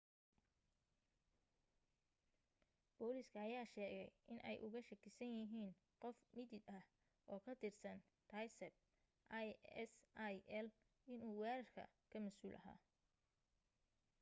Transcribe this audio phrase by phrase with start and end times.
[2.97, 6.85] booliska ayaa sheegay inay uga shakisan yihiin qof mitid ah
[7.31, 8.61] oo ka tirsan daesb
[9.83, 10.67] isil
[11.13, 12.77] inuu weerarka ka masuul ahaa